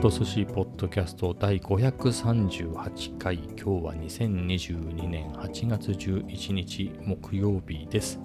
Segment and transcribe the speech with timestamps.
[0.00, 8.18] ット寿司ポッドキャスト第538回今日は2022年8月11日木曜日です、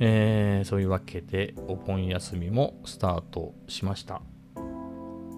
[0.00, 4.20] えーそういうわけでお盆休みもスタートしました。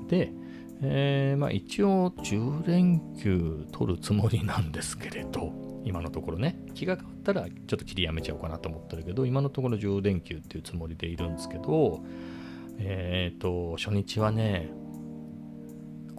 [0.09, 0.33] で、
[0.81, 5.53] えーまあ、一応10連休取るつもりなんですけれど
[5.85, 6.59] 今のところね。
[6.73, 12.03] 気が変わったらちょっと切りやめちゃおうかなと思ってるけど今のところ10連休っていうつもりでいるんですけど
[12.79, 14.80] えっ、と初日はね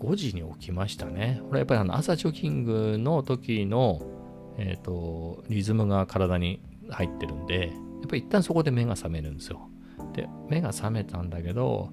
[0.02, 1.42] 5時に起きましたね。
[1.48, 4.02] これやっぱりあの朝ジョギングの時の、
[4.58, 9.70] えー、とリズムが体に入ってるんで、やっぱり一旦そこで目が覚めるんですよ。
[10.14, 11.92] で、目が覚めたんだけど、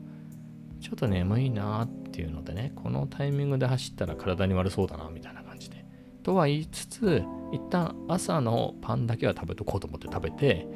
[0.81, 5.85] ちょっと眠いなっていうのでね、このタイミングで走ったら体に悪そうだなみたいな感じで。
[6.23, 7.23] とは言いつつ、
[7.53, 10.67] 一旦朝のパンだけは食べとこうと思って食べて、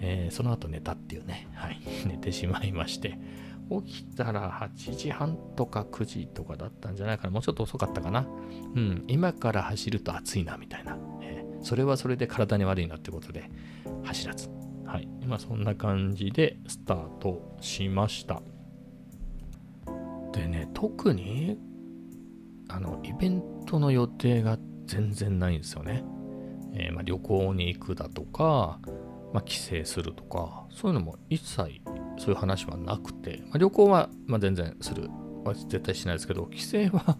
[0.00, 3.18] えーその後寝たっていうね、はい、 寝てしまいまして、
[3.84, 7.30] 起きたら8時半とか9時とかだったんじゃないかな。
[7.30, 8.26] もうちょっと遅かったかな。
[8.74, 10.96] うん、今から走ると暑いなみたいな。
[11.22, 13.50] えーそれはそれで体に悪いなってことで
[14.04, 14.48] 走らず。
[14.84, 15.08] はい。
[15.20, 18.42] 今そんな感じでスタートしました。
[20.32, 21.58] でね、特に
[22.68, 26.04] あのイベントの予定が全然ないんですよね。
[26.74, 28.78] えーまあ、旅行に行くだとか、
[29.32, 31.80] まあ、帰省するとか、そういうのも一切
[32.18, 35.08] そういう話はなくて、まあ、旅行はまあ全然する。
[35.44, 37.18] は絶対しないですけど、帰省は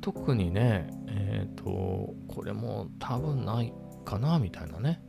[0.00, 3.72] 特にね、えっ、と、これも多分ない
[4.04, 5.00] かな、みたいなね。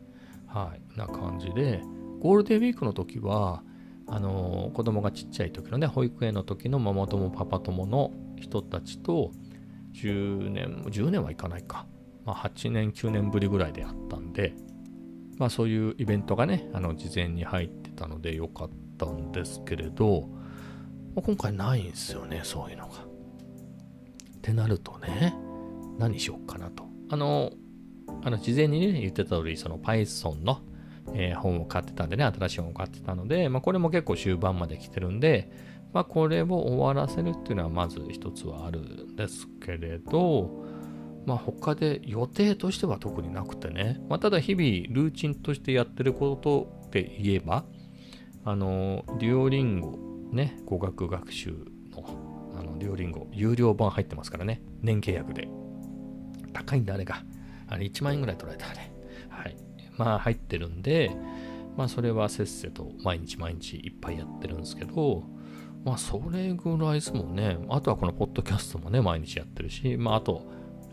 [0.48, 0.98] はい。
[0.98, 1.82] な感じで、
[2.20, 3.64] ゴールデンウィークの時は、
[4.12, 9.32] あの子供がちっちゃい時のね、保育園の時のママ友、パパ友の人たちと、
[9.94, 11.86] 10年、10年はいかないか。
[12.26, 14.54] まあ、8年、9年ぶりぐらいであったんで、
[15.38, 18.70] まあそういうイベントがね、あの事前に入ってたのでよかっ
[19.00, 20.30] たんですけれど、
[21.16, 22.94] まあ今回ないんですよね、そういうのが。
[22.94, 25.36] ってなるとね、
[25.98, 26.84] 何しよっかなと。
[27.10, 27.52] あの、
[28.24, 30.60] あの事前にね、言ってた通り、その Python の、
[31.14, 35.52] えー本を買ってたんでね、新しい本を買ってたので、まあこれも結構終盤まで来てるんで、
[35.94, 40.64] まあこれを終わらせるっていうのはまず一つはあるんですけれど、
[41.26, 47.66] まあ他で予定としては特になくてね、まあただ日々ルーチンとしてやってることで言えば、
[48.46, 49.98] あの、デュオリンゴ
[50.32, 51.52] ね、語学学習
[51.92, 52.04] の、
[52.58, 55.48] あの、デュオリンゴ、有料版入ってますからね、年契約で。
[56.54, 57.24] 高いんだ、あれが。
[57.68, 58.92] あれ1万円ぐらい取られたね。
[59.30, 59.56] はい。
[59.98, 61.12] まあ入ってるんで、
[61.78, 65.24] まあそれはせっせと毎日毎日いっぱいやってるんですけど、
[65.86, 67.58] まあそれぐらいですもんね。
[67.70, 70.46] あとはこのポッドキャストもね、毎日やってるし、まああと、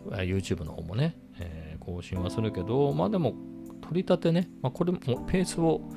[0.09, 3.33] YouTube の方もね、えー更新はするけど、まあでも、
[3.81, 5.89] 取り立てね、まあこれもペースを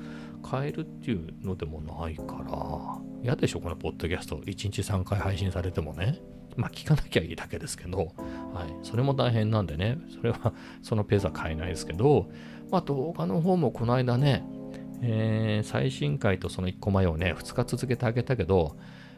[0.49, 4.37] 変えるっていうのでもないから、嫌でしょ、このポッドキャスト。
[4.37, 6.19] 1日3回配信されてもね。
[6.57, 8.77] まあ聞かなきゃいいだけですけど、はい。
[8.83, 10.53] それも大変なんでね、それは、
[10.83, 12.31] そのペースは変えないですけど、
[12.71, 14.45] まあ動画の方もこの間ね、
[15.03, 18.77] えー最新回とその1個前をね、2日続けてあげたけど、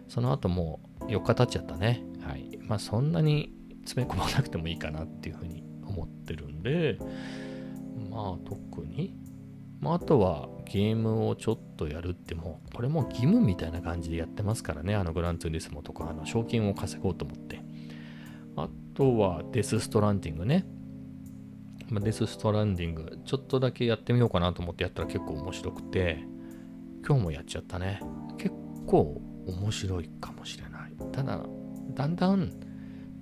[0.09, 2.05] その後もう4日経っちゃったね。
[2.21, 2.59] はい。
[2.61, 3.55] まあそんなに
[3.85, 6.99] 詰め込まなくてもいいかなっていうふうに思ってるんで、
[8.11, 9.15] まあ特に、
[9.83, 17.61] まああとはゲームをちょっとやるってもう、これも義務みたいな感じでやってますからね、あのグランツーリスモとか、あの賞金を稼ごうと思って。
[18.57, 20.65] あとはデスストランディングね。
[21.91, 26.25] まあ、デスストランディング、ちょっとだけやってみようかなと思ってやったら結構面白くて、
[27.05, 28.01] 今日もやっちゃったね。
[28.39, 28.55] 結
[28.87, 30.93] 構面白いかもしれない。
[31.11, 31.45] ただ、
[31.95, 32.53] だんだん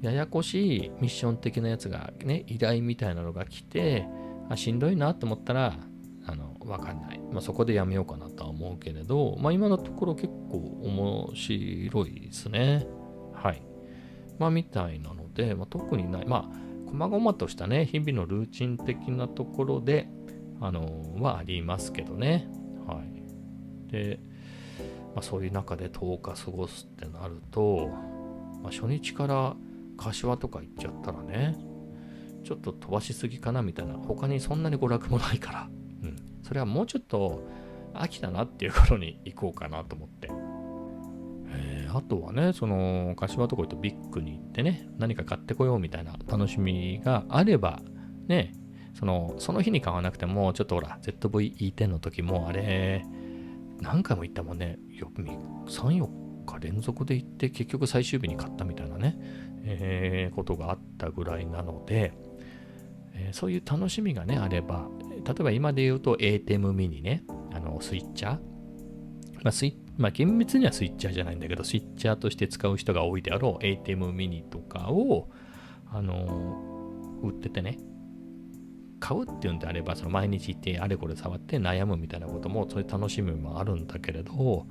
[0.03, 4.07] ややこしいミッション的なやつがね、依頼みたいなのが来て、
[4.51, 5.79] あしんどいなと思ったら、
[6.61, 7.21] あの、わかんない。
[7.33, 12.87] まあ、そこでやめようかなとは思うけれど、まあ、今のところ結構面白いですね。
[13.35, 13.63] はい。
[14.39, 16.27] まあ、みたいなので、まあ、特にない。
[16.27, 20.09] まあ、細々としたね、日々のルーチン的なところで、
[20.63, 22.49] あのはありますけどね。
[22.87, 23.91] はい。
[23.91, 24.21] で、
[25.15, 27.89] まあ、そういう中で10日過ごすってなると、
[28.63, 29.57] まあ、初日から
[29.97, 31.57] 柏とか行っちゃったらね、
[32.45, 35.71] ちょっと飛ばしすぎかなみたいな、他にそんなに娯楽もないから、
[36.51, 37.45] それはもうちょっと
[37.95, 40.29] 飽きたなっていう頃に行こうかなと思って。
[41.53, 47.81] えーあとはね、その、柏とか行ってビッグに行ってね、何か買ってこようみたいな楽しみがあれば、
[48.29, 48.53] ね、
[48.95, 53.05] その、その日に買わなくても、ちょっとほら、ZVE10 の時も、あれ、
[53.81, 56.09] 何回も行ったもんね、よく3、4
[56.47, 59.17] 日連続で行って、結局最終日に買ったみたいなね、
[59.65, 62.13] えーことがあったぐらいなので、
[63.15, 64.89] えーそういう楽しみがね、あれば、
[65.25, 68.33] 例えば今で言うと ATEM ミニね、あの、スイッチャー、
[69.43, 75.31] まあ、スイまあ厳密にはスイッチャーじゃないんだけど、スイッチャーとして使う人が多いであろう ATEM ミニとかを、
[75.93, 77.79] あの、売っててね、
[78.99, 84.67] 買うっていうんであれば、その毎日行ってあれこれ触って悩むみたいなことも、そういう楽しみもあるんだけれど、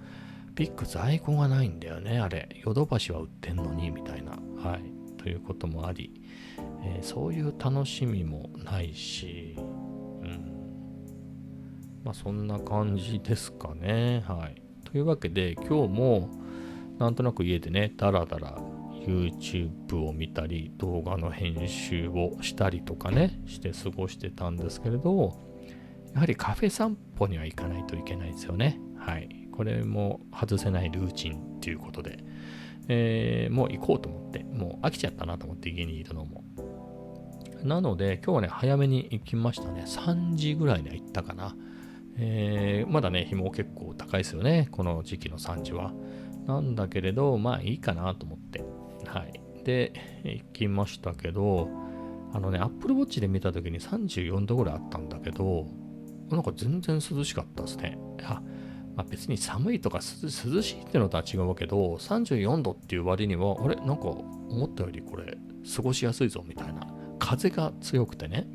[0.55, 2.49] ビッグ在庫がないんだよね、あれ。
[2.65, 4.31] ヨドバシは売ってんのに、みたいな。
[4.57, 4.99] はい。
[5.17, 6.21] ということもあり、
[6.83, 9.55] えー、そういう楽しみもないし、
[12.03, 14.23] まあそんな感じですかね。
[14.27, 14.61] はい。
[14.85, 16.29] というわけで、今日も
[16.97, 18.57] なんとなく家でね、だらだら
[19.05, 25.39] YouTube を見たり、動画の編集をしたりとかね、して過ごしてたんですけれど、
[26.13, 28.79] やはりカフェ散歩には行かないといけないですよね。
[28.97, 29.47] はい。
[29.51, 32.23] これも外せないルーチンっていうことで、
[32.87, 36.43] えー、もう行こうと思って、もう飽きちゃったなと思って家にいるのも。
[37.63, 39.83] なので、今日はね、早めに行きましたね。
[39.85, 41.55] 3時ぐらいには行ったかな。
[42.21, 44.67] えー、まだね、日も結構高いですよね。
[44.71, 45.93] この時期の3時は。
[46.45, 48.63] なんだけれど、まあいいかなと思って。
[49.05, 49.41] はい。
[49.63, 49.93] で、
[50.23, 51.69] 行きましたけど、
[52.33, 55.67] あのね、Apple Watch で見た時に34度ぐらいあったんだけど、
[56.29, 57.97] なんか全然涼しかったですね。
[58.23, 58.41] あ、
[58.95, 63.75] まあ、別に寒いとか涼しいっていうのとは違うけど、34度っていう割には、あれ？
[63.77, 65.37] なんか思ったよりこれ
[65.75, 66.81] 過ごしやすいぞみたいな。
[67.19, 68.47] 風が強くてね。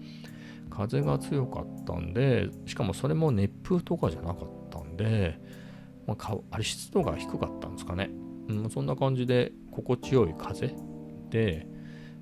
[0.75, 5.38] 風が強かったんで、しかもそれも熱風とかじゃなかったんで、
[6.06, 8.11] まあ、あれ湿度が低かったんですかね。
[8.49, 10.75] うん、そんな感じで心地よい風
[11.31, 11.67] で、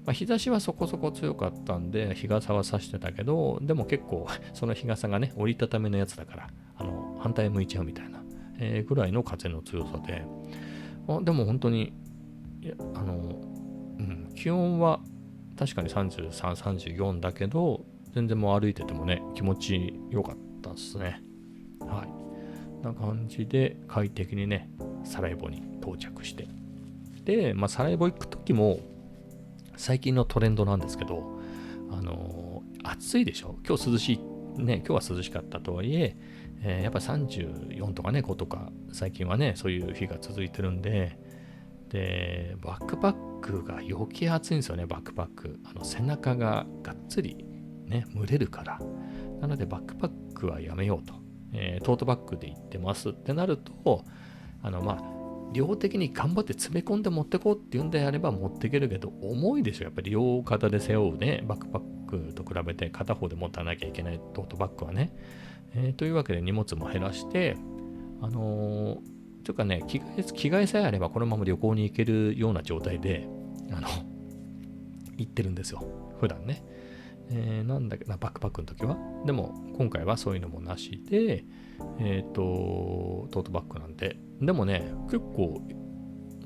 [0.04, 8.22] まあ、日差しはそこそこ強かったんで、日傘は差してたけど、でも結構 その日傘がね、折りたたみのやつだから、あの、反対向いちゃうみたいな、
[8.58, 10.24] えー、ぐらいの風の強さで、
[11.08, 11.92] あでも本当に、
[12.94, 13.40] あの、
[13.98, 15.00] うん、気温は
[15.56, 17.84] 確かに33、34だけど、
[18.14, 21.22] 全然もう歩いててもね、気持ちよかったですね。
[21.80, 22.84] はい。
[22.84, 24.68] な感じで快適にね、
[25.04, 26.46] サラエボに到着して。
[27.24, 28.80] で、まあ、サラエボ行く時も、
[29.76, 31.40] 最近のトレンドなんですけど、
[31.90, 33.56] あのー、暑いでしょ？
[33.66, 34.14] 今日涼し
[34.58, 36.16] い、ね、今日は涼しかったとはいえ、
[36.62, 41.18] えー、やっぱ34とかね、5とか、最近はね、そういう日が続いてるんで、
[41.88, 45.60] で、バックパックが余計暑いんですよね、バックパック。
[45.64, 47.44] あの背中ががっつり
[47.86, 48.80] ね、蒸れるから。
[49.40, 51.14] なので、バックパックはやめようと。
[51.52, 54.04] えー、トートバッグで行ってますってなると、
[54.62, 55.02] あの、まあ、
[55.52, 59.84] 量的に頑張って詰め込んで持ってこうっていうんであれば持っていけるけど、重いでしょ。
[59.84, 65.14] やっぱり両肩で背負うね、バックパックと比べて片方で持たなきゃいけないトートバッグはね。
[65.74, 67.56] えー、というわけで荷物も減らして、
[68.20, 73.28] あのー、というかね着替え、着替えさえあればこのまま旅行に行けるような状態で、
[73.72, 73.88] あの、
[75.16, 75.82] 行ってるんですよ。
[76.20, 76.64] 普段ね。
[77.34, 78.96] えー、なんだっけど、バックパックの時は？
[79.24, 81.44] でも、今回はそういうのもなしで、
[81.98, 84.18] えっ、ー、と、トートバッグなんで。
[84.40, 85.62] でもね、結構、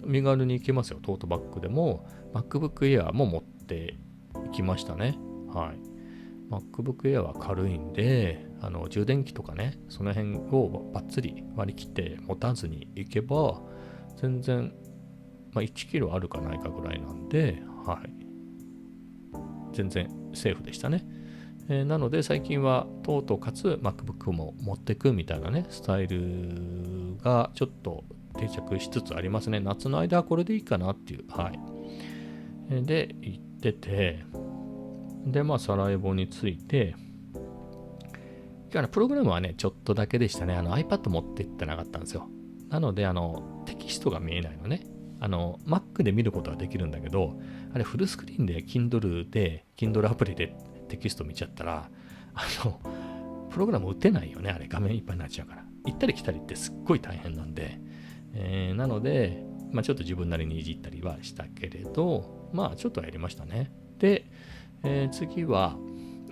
[0.05, 2.07] 身軽に行けますよ、トートバッグでも。
[2.33, 3.99] MacBook Air も持って
[4.47, 5.19] いきましたね。
[5.53, 5.97] はい。
[6.51, 13.61] MacBook Air は軽いんで、あの充電器とかね、その辺をバッツリ割り切って持たずに行けば、
[14.17, 14.73] 全然、
[15.53, 18.16] まあ、1キロあるかないかぐらいなんで、はい。
[19.77, 21.07] 全然セーフでしたね。
[21.69, 28.05] えー、なので最近はとうとうかつ MacBook も持ってくみたいなね、スタイルがちょっと
[28.39, 29.61] 定着しつつありますね。
[29.61, 31.25] 夏の間はこれでいいかなっていう。
[31.29, 32.85] はい。
[32.85, 34.25] で、行ってて、
[35.27, 36.95] で、まあ、サラエボについて、
[38.91, 40.55] プログラムはね、ちょっとだけでしたね。
[40.55, 42.29] あの iPad 持って行ってなかったんですよ。
[42.69, 44.83] なので、あの、テキストが見えないのね。
[45.19, 47.39] あの、Mac で見ることはできるんだけど、
[47.77, 50.57] あれフルスクリーンで Kindle で、Kindle アプリで
[50.89, 51.91] テキスト見ちゃったら、
[52.33, 52.81] あの、
[53.51, 54.49] プログラム打てないよね。
[54.49, 55.65] あれ画面いっぱいになっちゃうから。
[55.85, 57.79] 行ったり来たりってすっごい大変なんで。
[58.33, 63.71] えー、なので、まあちょっと自分なりにいじったりはしたけれど、まあちょっとやりましたね。
[63.99, 64.25] で、
[64.83, 65.77] えー、次は、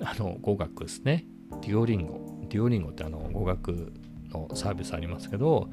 [0.01, 1.27] あの、語学ですね。
[1.61, 2.39] デュオリンゴ。
[2.49, 3.93] デュオリンゴってあの、語学
[4.31, 5.69] のサービスありますけど、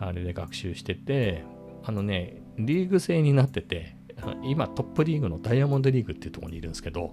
[0.00, 1.44] あれで学習してて、
[1.84, 3.93] あのね、リーグ制になってて、
[4.42, 7.12] 今トップリーグのダイヤモンドリーグっていうところにいるんですけど、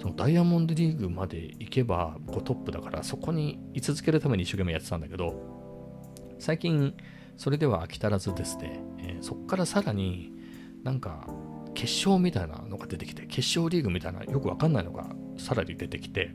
[0.00, 5.34] そのダイヤモンドリーグまで行けばこうトップだからそこに居続けるために一生懸命やってたんだけど
[6.38, 6.94] 最近
[7.36, 10.32] それでは飽き足らずですね、えー、そこからさらに
[10.82, 11.26] なんか
[11.74, 15.06] 決勝みたいなのが出てきて決勝リーグみたいなよくわかんないのが
[15.36, 16.34] さらに出てきて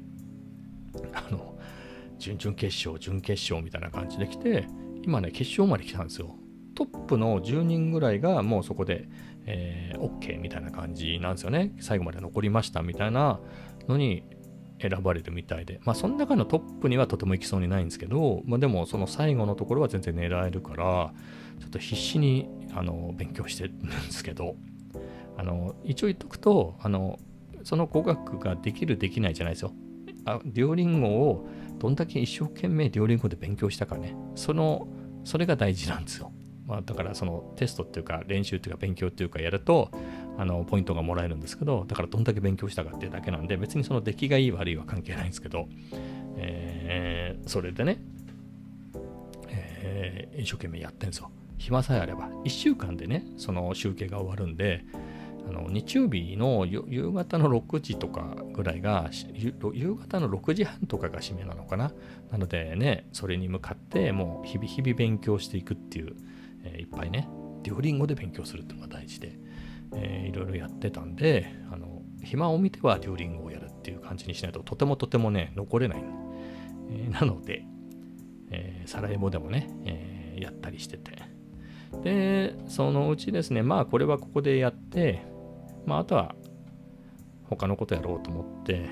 [1.14, 1.58] あの
[2.20, 4.68] 準々決勝準決勝みたいな感じで来て
[5.02, 6.36] 今ね決勝まで来たんですよ。
[6.76, 9.08] トップの10人ぐらいがもうそこで、
[9.46, 11.74] えー、OK みたいな感じなんですよね。
[11.80, 13.40] 最後まで残りましたみたいな
[13.88, 14.24] のに、
[14.78, 21.14] 選ばれるみたいで、まあ、その中のトップにはとてもいきそうにないんですけど、まあ、でもその最後のところは全然狙えるから
[21.62, 24.58] ちょっと必死にあの勉強してるんですけど。
[25.38, 27.20] あの一応言っとくとあの
[27.64, 29.74] その語学ができるできないじゃないですよ。
[30.26, 34.16] あデュオリンゴをどんだけ一生懸命デュオリンゴで勉強したかね。
[34.36, 34.88] その
[35.24, 36.32] それが大事なんですよ。
[36.68, 39.90] まあ、だからそのテストっていうか練習っていうか勉強っていうかやると
[40.38, 45.68] あのポイントがもらえるんですけどだからどんだけ勉強したかっていうだけなんで別にその出来がいい悪いは関係ないんですけど、
[46.38, 48.00] えー、それでね、
[49.50, 51.30] えー、一生懸命やってんですよ。
[51.58, 52.30] 暇さえあれば。
[52.44, 54.84] 1週間でねその集計が終わるんで
[55.48, 59.10] あの日曜日の夕方の6時とかぐらいが
[59.74, 61.92] 夕方の6時半とかが締めなのかな。
[62.32, 66.16] なのでねそれに向かってもう日々日々勉強していくっていう
[66.66, 67.28] えー、いっぱいね、
[67.64, 69.40] デュオリンゴで勉強するっていうのが大事で、
[69.94, 76.04] えー、いろいろやってたんで、あの、暇を見てはデュオリンゴをやるっていう感じにしないととてもとてもね、残れない。
[76.90, 77.66] えー、なので、
[78.52, 81.36] えー、サラエボでもね、えー、やったりしてて。
[82.04, 85.22] で、そのうちですね、まあこれはここでやって、
[85.86, 86.36] まああとは
[87.44, 88.90] 他のことやろうと思って、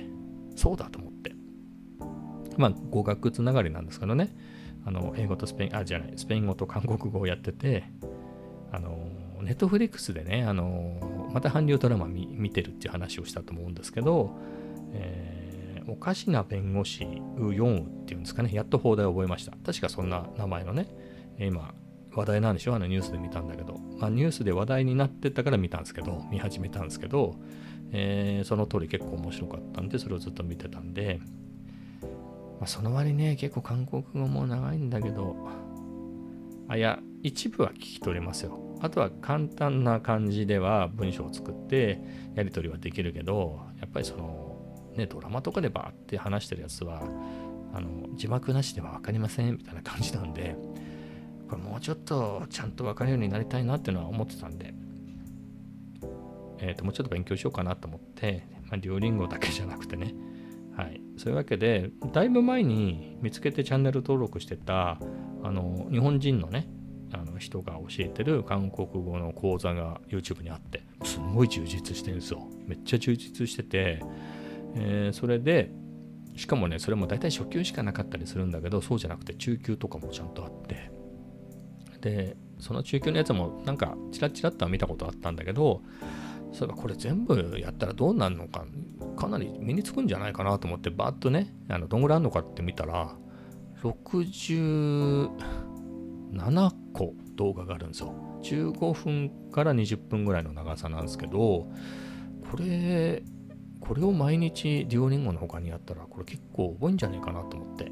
[0.56, 1.34] そうだと思って。
[2.58, 4.36] まあ語学つながりなんですけどね、
[4.86, 7.84] あの英語とスペイン、あ、じゃない、スペイン語と韓国語をやってて、
[8.72, 8.98] あの、
[9.42, 14.38] ネットフリックスでね、あの、また韓流ドラマ見てるっていう話をしたと思うんですけど、
[14.94, 17.06] えー、おかしな弁護士
[17.38, 19.52] ウ・ヨンウっていうんですかね、やっと放題を覚えました。
[19.66, 20.88] 確かそんな名前のね、
[21.40, 21.74] 今、
[22.16, 22.76] 話題なんでしょ？
[22.76, 27.36] あのニュースで見たんだけど、まあ、ニュースで話題になってたから見たんですけど、見始めたんですけど、
[27.92, 31.20] えー、その通り結構面白かったんで、それをずっと見てたんで、
[32.64, 35.36] まあ、その割ね、結構韓国語も長いんだけど、
[36.70, 38.58] あ、いや、一部は聞き取れますよ。
[38.80, 42.02] あとは簡単な感じでは文章を作って
[42.36, 47.04] やり取りはできるけど、やっぱりその、ね、ドラマとかでバーって話してるやつは、
[47.74, 50.56] あの字幕なしでは分かりませんみたいな感じなんで、
[51.50, 54.74] これもうちょっとちゃんと分かるようになりたいなっていうのは思ってたんで、
[56.60, 60.16] えっ、ー、と、もうちょっと勉強しようかなと思って、まあ、リオリンゴだけじゃなくてね、
[60.78, 64.98] はい、そういうわけで、だいぶ前に見つけてチャンネル登録してた、
[65.44, 66.68] あの、日本人のね、
[67.12, 72.48] あの人が教えてる韓国語の講座が YouTube にあって、すごい充実してるんですよ。
[72.66, 74.02] めっちゃ充実してて、
[74.76, 75.72] えー、それで、
[76.36, 80.92] しかもね、それも大体初級しかなかったりするんだけど、そうじゃなくて中級とかもちゃんとあって、
[82.02, 85.82] で、その中級のやつもなんかチラチラっとは見たことあったんだけど、
[86.52, 88.66] そういえばこれ全部やったらどうなるのか、
[89.24, 93.16] かなり身につくんじゃないかなと思って、バーッとね、あのどんぐらいあるのかって見たら、
[93.82, 95.30] 67
[96.94, 98.14] 個動画があるんですよ。
[98.44, 101.38] 15分から20分ぐらいの長さなんですけど、
[102.52, 103.24] これ、
[103.80, 107.92] これを毎日デュオリンゴの他にやったら、これ結構覚えんじゃないかなと思って。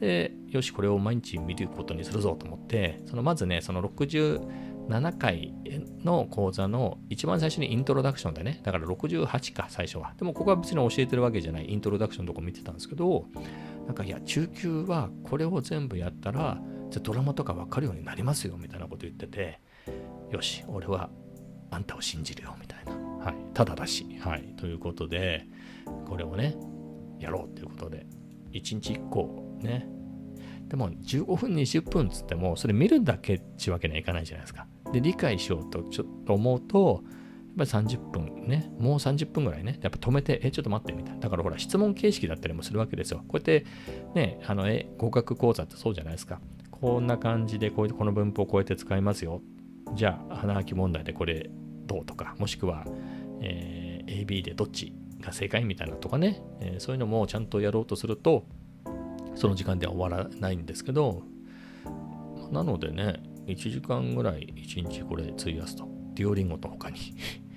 [0.00, 4.40] で、よし、これを毎日見ることにするぞと思って、そのまずね、その60、
[4.88, 5.54] 7回
[6.02, 10.14] の講座の一番最初にイントロダクションでね、だから68か、最初は。
[10.16, 13.26] でもここは別に教えてるわけじゃない、イントロダクションのとこ見てたんですけど、
[13.86, 19.60] なんかいや、中級はこれを全部やったら、じゃドラマとかわかるようになりますよ、みたいなこと言ってて、
[20.30, 21.10] よし、俺は
[21.70, 22.92] あんたを信じるよ、みたいな。
[23.24, 23.34] はい。
[23.52, 24.54] ただだし、はい。
[24.56, 25.46] ということで、
[26.06, 26.56] これをね、
[27.18, 28.06] やろうということで、
[28.52, 29.86] 1日1個ね、
[30.68, 34.66] でも15分、20分っつっても、それ見るだけってわけにはいかないじゃないですか。
[34.92, 37.02] で、理解しようとちょっと思うと、
[37.58, 41.20] やっぱり30分ね、もう30分ぐらいね、やっぱ止めて、え、ちょっと待ってみたいな。
[41.20, 43.18] だからほら、質問形式だったりもするわけですよ。
[43.28, 43.66] こうやって
[44.14, 46.40] ね、あの、え、合格講座ってそうじゃないですか。
[46.70, 49.42] こんな感じでこうこの文法をこうやって使いますよ。
[49.94, 51.50] じゃあ、花き問題でこれ
[51.86, 52.84] どうとか、もしくは、
[53.40, 58.44] えー、AB でどっちが正解みたいなとかね、えー、そういうのもちゃんとやろうとすると、
[59.34, 61.22] その時間では終わらないんですけど、
[62.50, 65.88] なのでね、1時間ぐらい1日これ費やすと。
[66.14, 66.98] デュオリンゴと他に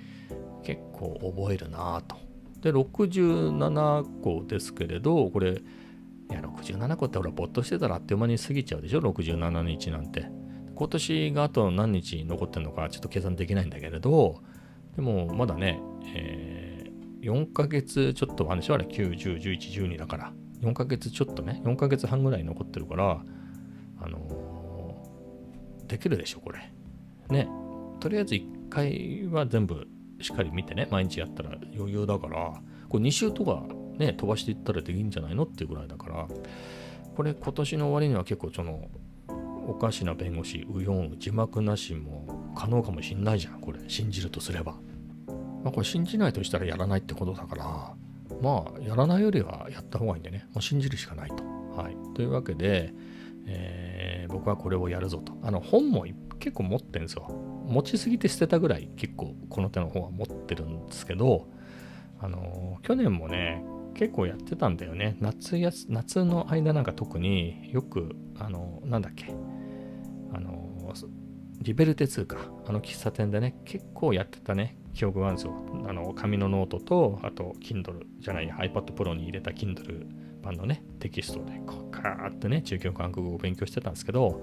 [0.64, 2.16] 結構覚えるなぁと。
[2.62, 10.26] で、67個ですけれど、これ、いや、67個ってほら、ぼっとしてたらあっという間に過ぎちゃうでしょ、67日なんて。
[10.76, 14.42] 今年があと何日残ってるのかちょっと計算できないんだけれど、
[14.96, 15.80] でもまだね、
[16.16, 19.58] えー、4ヶ月ちょっとあるでしょ、あれ9、10、11、
[19.88, 20.34] 12だから。
[20.62, 23.24] 4ヶ月ちょっとね、4ヶ月半ぐらい残ってるから、
[24.00, 24.61] あの
[25.92, 26.60] できるでしょ、これ。
[27.30, 27.50] ね。
[28.00, 29.86] とりあえず1回は全部
[30.22, 32.54] しっかり見てね、毎日やったら余裕だから、
[32.88, 33.64] これ2週とか
[33.98, 36.28] ね、飛ばしていったらできるんじゃないのっていうぐらいだから、
[37.16, 38.88] これ今年の終わりには結構その、
[39.68, 43.80] おかしな弁護士、ウヨン、字幕なしも可能かもしんないじゃん、これ。
[43.90, 44.78] 信じるとすれば。
[45.64, 47.94] まあ、これ信じないとしたらやらないってことだから、
[48.42, 51.44] まあやらないよりはやった方がいいんでねもう信じるしかないと。
[51.76, 52.94] はい、というわけで、
[53.46, 53.71] えー、
[54.42, 55.38] 僕はこれをやるぞと。
[55.44, 56.06] あの本も
[56.40, 57.28] 結構持ってるんですよ。
[57.68, 61.48] 持ちすぎて捨てたぐらい結構この手の本は持ってるんですけど、
[62.20, 69.34] あの去年もね結構やってたんだよね夏や夏の間なんか特によくあのなんだっけ
[70.34, 70.94] あの
[71.62, 75.54] リベルテ2かあの喫茶店でね結構やってたね記憶があるんですよ
[75.88, 80.06] あの紙のノートとあと Kindle じゃない iPad Pro に入れた Kindle
[80.42, 84.42] 版のねテキストでこうカーってね中級韓国語を勉強してたんですけど、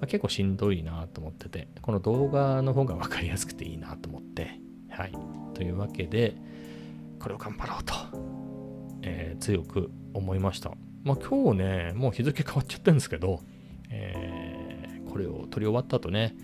[0.00, 5.12] まあ、結構しんどいなと思っててこの動画の方が分かりやすくていいなと思ってはい
[5.54, 6.36] というわけで
[7.20, 7.94] これを頑張ろうと、
[9.02, 10.70] えー、強く思いました
[11.02, 13.40] まあ今日ねもう日付変わっちゃってるんですけど、
[13.90, 16.36] えー、これを撮り終わった後ね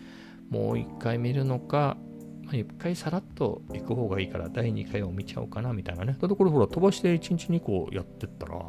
[0.50, 1.96] もう一回見るのか
[2.42, 6.16] まあ、1回さらっと行く方がいいから第2回を見ちゃおうかなみたいなね。
[6.20, 8.60] だってこれほら飛ばして1日2個やってったら、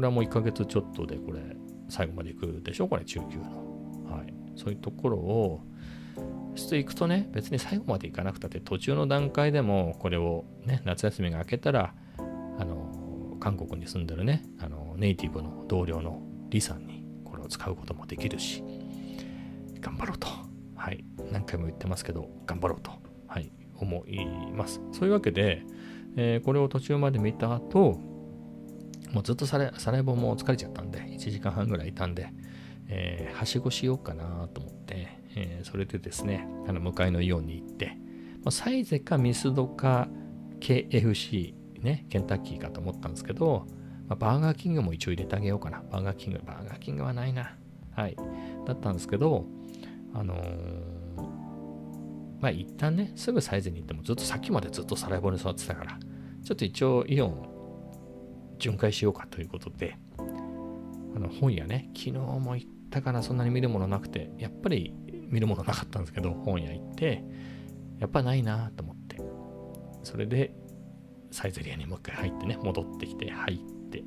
[0.00, 1.42] これはもう1ヶ月ちょっとでこれ
[1.90, 3.44] 最後まで行くでしょこれ中級の。
[4.10, 4.32] はい。
[4.56, 5.60] そういうところを、
[6.54, 11.92] して行くとね、別に最後まで行かなくたって途中の段階でもこれをね、夏休みが明けたら、
[12.58, 18.64] あの、韓国に住んでるね、あの、ネイティブの同僚のリさんにこれを使うこともできるし、
[19.82, 20.28] 頑張ろうと。
[20.76, 21.04] はい。
[21.30, 22.90] 何回も言ってますけど、頑張ろうと、
[23.26, 24.80] はい、思います。
[24.92, 25.62] そういうわけで、
[26.16, 28.00] えー、これを途中まで見た後、
[29.12, 32.32] もうずっとサレサレボも疲れちゃったんで、1時間半ぐらいいたんで、
[32.88, 37.96] えー、はしごしようかなと思って、えー、それでですね、あの向かいのイオンに行って、
[38.44, 40.08] まあ、サイゼかミスドか
[40.60, 43.66] KFC、ね、ケンタッキーかと思ったんですけど、
[44.08, 45.82] まあ、バーガーキングも一応入れてあげようかな。
[45.90, 47.56] バーガーキング、バーガーキングはないな。
[47.92, 48.16] はい。
[48.66, 49.46] だったんですけど、
[50.14, 51.00] あのー
[52.40, 55.98] まあ一旦ね、すぐサイズに行ってもずっとさっきまでずっとサライボに座ってたから、
[56.42, 57.59] ちょっと一応イオン
[58.60, 64.94] 巡回しようかということで、あの本屋ね、昨日も行ったかな、そんなに見るものなくて、やっぱり
[65.28, 67.24] 見るものなかったんですけど、本屋行って、
[67.98, 69.20] やっぱないなと思って、
[70.04, 70.54] それで
[71.30, 73.58] サイゼリアにもう一回入ってね、戻ってきて入っ
[73.90, 74.04] て、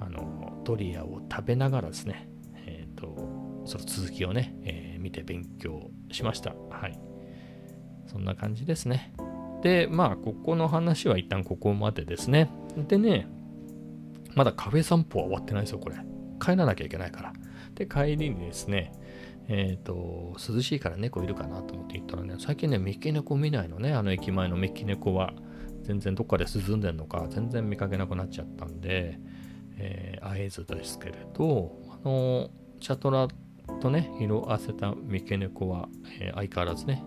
[0.00, 2.28] あの、ドリアを食べながらですね、
[2.66, 6.54] えっ、ー、と、その続きをね、えー、見て勉強しました。
[6.70, 6.98] はい。
[8.06, 9.12] そんな感じですね。
[9.62, 12.50] で、まあ、ここの話は一旦ここまでですね。
[12.88, 13.26] でね、
[14.34, 15.96] まだカフェ散歩は終わってないですよ、これ。
[16.40, 17.32] 帰らなきゃいけないから。
[17.74, 18.92] で、帰りにですね、
[19.48, 25.34] えっ、ー、と、涼しいから猫いるかなと思って言ったらね、最近ね、三毛猫見ないのね、あの駅前の三毛猫は。
[25.82, 29.18] 全然どっかで涼んでんのか、全然見かけなくなっちゃったんで、
[29.76, 33.28] えー、会えずですけれど、あの、チャトラ
[33.80, 35.88] とね、色あせた三毛猫は、
[36.20, 37.02] えー、相変わらずね、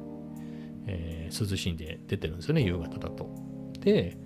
[0.88, 3.30] えー、涼しいんで出てるんですよね、夕方だと。
[3.80, 4.18] で、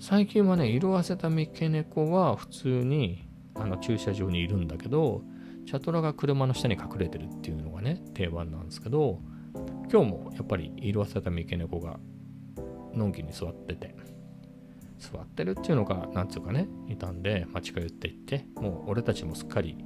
[0.00, 5.22] 最近はね、色あせた三毛猫は普通にあの駐車場にいるんだけど、
[5.66, 9.18] チャトラが車の下に隠れてるっていうのがね、定番なんですけど、
[9.90, 11.98] 今日もやっぱり色あせた三毛猫が
[12.94, 13.96] のんきに座ってて、
[14.98, 19.76] 座ってるっていうのが、なんつうかね、いたんで、まあ、近寄っていって、もう俺たちもすっかり、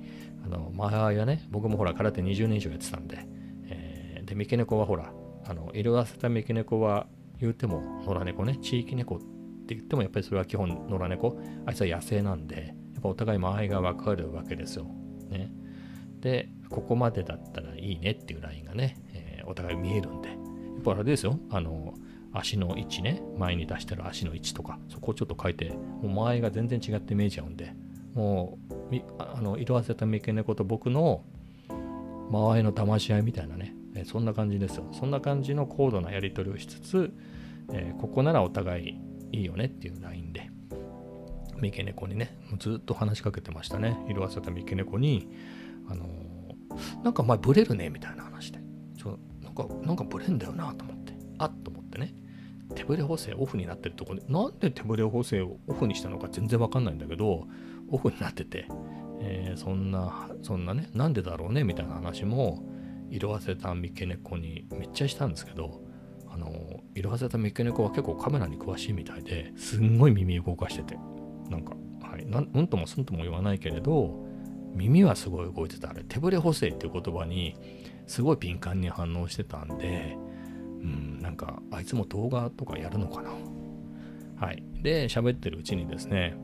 [0.44, 3.26] あの、前はね、僕もほら、空手20年以上やってたんで、
[3.66, 5.12] えー、で、三毛猫はほら、
[5.44, 7.06] あの色あせた三毛猫は
[7.40, 14.86] 言うても野良猫ね地域猫ってって言ってもやっぱりそれは基本野良猫あいつは野生なんでやっぱお互い間合いが分かるわけですよ、
[15.30, 15.52] ね、
[16.20, 20.30] でここまでだったらいいねっていうラインがね、えー、お互い見えるんで。
[20.30, 20.34] や
[20.80, 21.38] っぱあれですよ。
[21.50, 21.94] あの
[22.32, 23.22] 足の位置ね。
[23.36, 27.74] 前に出してる足の位置とかそこをちょっと変えてもう間合いが全然違って見えちゃうんで。
[28.14, 28.58] も
[28.90, 31.24] うあの色あせた三毛猫と僕の
[32.30, 33.74] 間合いの騙し合いみたいなね。
[34.06, 34.88] そんな感じですよ。
[34.92, 37.12] そんな感じの高度なやり取りをしつつ、
[37.72, 39.00] えー、ここならお互い
[39.32, 40.50] いいよねっていうラインで、
[41.58, 43.98] 三毛猫にね、もうずっと話しかけてましたね。
[44.08, 45.28] 色あせた三毛猫に、
[45.88, 48.60] あのー、なんか前ブレるねみたいな話で、
[48.96, 52.14] ちょなんか、なんかブレんだよなと思って、あっと思ってね、
[52.74, 57.46] 手ブレ補正オフになってるとこで、なんで手ブレ補正をオフにしたのか全然わかんないんだけど、
[57.88, 58.66] オフになってて、
[59.20, 62.64] えー、そんな、そんなね、なんでだろうねみたいな話も、
[63.10, 65.81] 色あせた三毛猫にめっちゃしたんですけど
[66.32, 66.50] あの
[66.94, 70.98] 色あせた三毛猫は結構カメラに詳しいみたいですんごい耳動かしてて。
[71.50, 74.24] なんか、はい、なうんともすんとも言わないけれど
[74.74, 75.90] 耳はすごい動いてた。
[75.90, 77.54] あれ手ぶれ補正っていう言葉に
[78.06, 80.16] すごい敏感に反応してたんで
[80.80, 83.30] うんなんかあいつも動画とかやるのかな。
[84.36, 84.62] はい。
[84.80, 86.34] で喋ってるうちにですね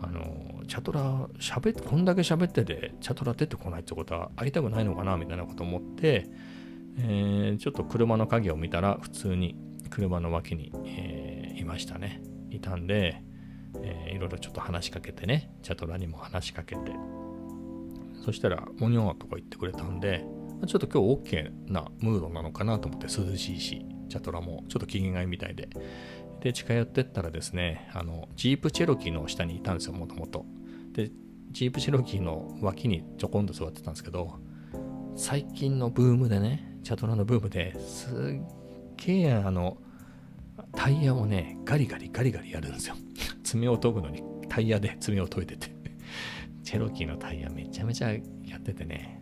[0.00, 6.28] あのチャトラ喋ってこんだけ喋っててチャトラ出てこないってことは会いたくないのかなみたいなこと思って、
[6.98, 9.56] えー、ちょっと車の鍵を見たら普通に
[9.90, 13.22] 車の脇に、えー、いましたねいたんで
[13.82, 16.92] えー、いろいろちょっと話しかけてね、チャトラにも話しかけて、
[18.24, 20.24] そしたら、モニョーとか言ってくれたんで、
[20.66, 25.68] ちょっと今日 OK なムードなのかなと思って涼しいし、チャトラもちょっと機嫌がいいみたいで。
[26.40, 30.46] で、近寄ってったらですね、あの、ジープチェロキーの下にいたんですよ、もともと。
[30.92, 31.10] で、
[31.50, 34.34] ジープチェロキーの脇にちょこんと座ってたんですけど、
[35.14, 38.14] 最近のブームでね、チャトラのブームですっ
[39.04, 39.76] げえあの、
[40.76, 42.94] タイヤをね、ガリガリガリガリやるんですよ。
[43.42, 45.74] 爪を研ぐのにタイヤで爪を研いでて
[46.62, 49.20] チェロキーのタイヤめちゃめちゃやっててね、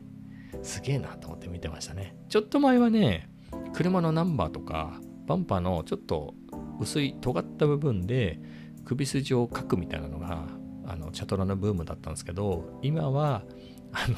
[0.62, 2.14] すげえなと思って見てましたね。
[2.29, 3.31] ちょっと前はね、
[3.72, 6.35] 車のナンバーとか、バンパーのちょっと
[6.79, 8.40] 薄い尖った部分で
[8.85, 10.48] 首筋を描くみたいなのが、
[10.85, 13.42] あの、チャトラのブームだったんですけど、今は、
[13.92, 14.16] あの、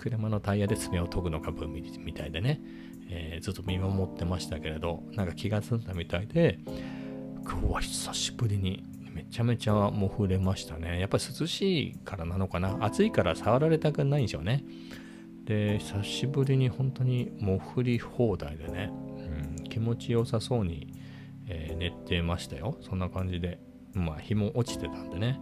[0.00, 2.62] 車のタイヤで爪を研ぐのがブームみたいでね、
[3.10, 6.58] えー、ずっと見守ってましたけれど、なんか気が済んだみたいで、
[7.44, 8.82] 今日は久しぶりに
[9.12, 11.00] めちゃめちゃもう触れましたね。
[11.00, 12.78] やっぱり涼しいからなのかな。
[12.80, 14.64] 暑いから触られたくないんでしょうね。
[15.44, 18.90] で、久しぶりに本当にもう振り放題でね、
[19.58, 20.94] うん、気持ちよさそうに、
[21.46, 22.78] えー、寝てましたよ。
[22.80, 23.60] そんな感じで。
[23.92, 25.38] まあ日も落ちてたんでね。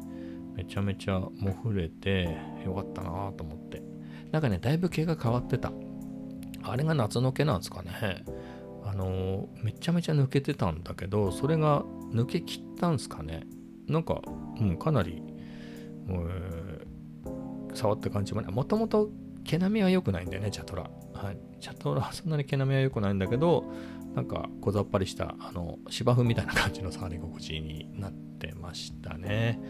[0.57, 3.88] めちゃめちゃもう触れてよかったなと思って。
[4.33, 5.73] なんかね、だいぶ毛が変わってた。
[6.63, 8.25] あれが夏の毛なんですかね。
[8.85, 13.47] あの、めちゃめちゃ抜けてたんだけど、それが抜けきったんですかね。
[13.87, 14.21] なんか、
[14.61, 15.23] うん、かなり、
[16.09, 19.11] えー、触った感じもね、もともと
[19.45, 20.91] 毛並みは良くないんだよね、チャトラ。
[21.15, 21.39] はい。
[21.61, 23.65] チャトラはそんなに毛並みは良くないんだけど、
[24.15, 29.61] なんか小ざっぱりした、あの、芝生みたいな感じの触り心地になってましたね。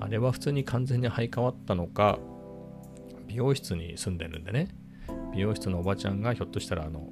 [0.00, 2.18] あれは普通に完全に生え変わったのか、
[3.30, 4.74] 美容室に住んでるんでね、
[5.32, 7.10] 美容室のおばちゃんがひょっとしたら、あの、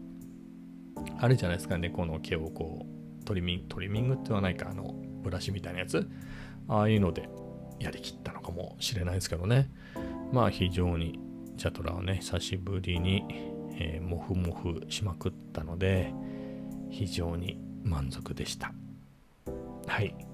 [1.21, 2.87] あるじゃないですか、猫の毛をこ
[3.21, 6.09] う、トリミング、トリミングってはないか、あの、ブラシみたいなやつ。
[6.67, 7.29] ああいうので
[7.79, 9.71] やりきったのかもしれないですけどね。
[10.33, 11.21] まあ非常に
[11.57, 13.25] チャトラをね、久しぶりに、
[13.79, 16.13] えー、モフモフしまくったので、
[16.91, 18.75] 非常に満足でした。
[19.87, 20.28] はい。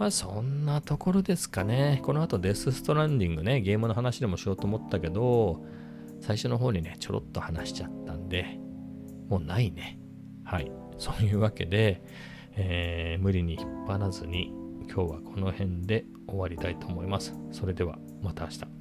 [0.00, 2.00] まあそんなところですかね。
[2.02, 5.62] この後デスストランディングね、ゲームの話でもしようと思ったけど、
[6.22, 8.58] 最初の方にね、ちょろっと話しちゃったんで、
[9.28, 9.98] もうないね。
[10.42, 10.72] はい。
[10.96, 12.02] そういうわけで、
[12.52, 14.54] えー、無理に引っ張らずに
[14.90, 17.34] 今日はこの辺で終わりたいと思います。
[17.52, 18.79] それではまた明日。